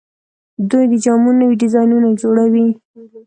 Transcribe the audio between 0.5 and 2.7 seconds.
دوی د جامو نوي ډیزاینونه جوړوي.